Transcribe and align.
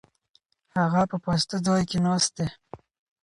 هغه 0.77 1.01
په 1.11 1.17
پاسته 1.23 1.55
ځای 1.65 1.81
کې 1.89 1.97
ناست 2.05 2.31
دی. 2.37 2.47